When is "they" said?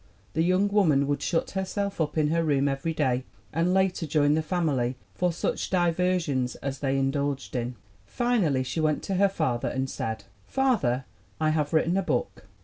6.79-6.97